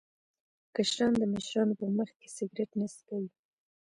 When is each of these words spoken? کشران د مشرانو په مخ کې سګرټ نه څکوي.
کشران 0.75 1.13
د 1.17 1.23
مشرانو 1.33 1.73
په 1.79 1.85
مخ 1.97 2.09
کې 2.19 2.27
سګرټ 2.37 2.69
نه 2.79 2.87
څکوي. 2.93 3.29